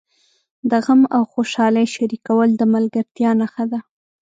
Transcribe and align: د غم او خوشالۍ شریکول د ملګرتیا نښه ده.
د 0.69 0.71
غم 0.85 1.01
او 1.15 1.21
خوشالۍ 1.31 1.85
شریکول 1.95 2.49
د 2.55 2.61
ملګرتیا 2.73 3.29
نښه 3.39 3.65
ده. 3.71 3.79